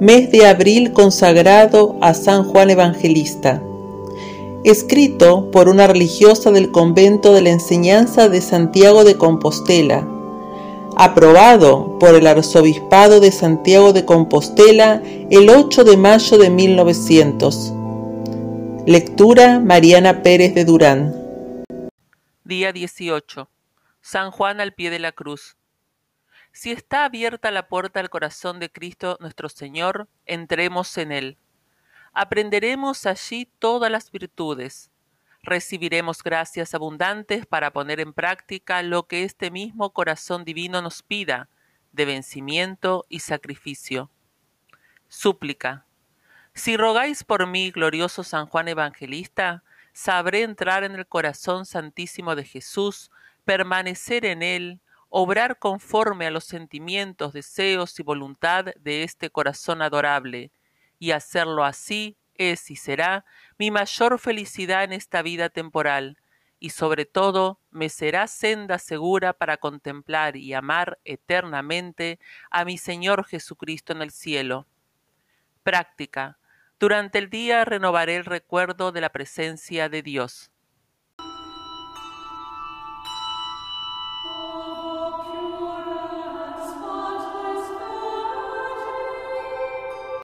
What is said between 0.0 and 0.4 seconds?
mes